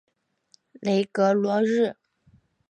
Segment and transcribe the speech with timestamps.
[0.81, 1.95] 雷格罗日。